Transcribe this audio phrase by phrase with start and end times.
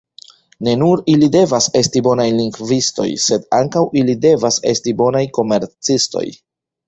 [0.67, 6.27] Ne nur ili devas esti bonaj lingvistoj, sed ankaŭ ili devas esti bonaj komercistoj.